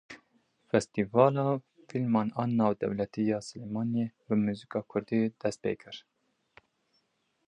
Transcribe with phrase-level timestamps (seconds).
[0.69, 1.45] Festîvala
[1.87, 5.97] Fîlman a Navdewletî ya Silêmaniyê bi mûzîka kurdî dest pê kir.